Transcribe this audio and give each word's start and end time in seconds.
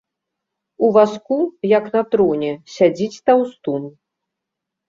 У 0.85 0.89
вазку, 0.95 1.37
як 1.77 1.85
на 1.97 2.01
троне, 2.15 2.51
сядзіць 2.77 3.23
таўстун. 3.31 3.87